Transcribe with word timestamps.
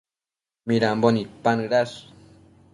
Midambo 0.67 1.07
nidpanëdash? 1.13 1.95